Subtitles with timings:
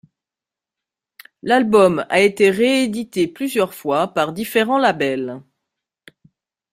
[1.43, 5.43] L'album a été réédité plusieurs fois par différents labels.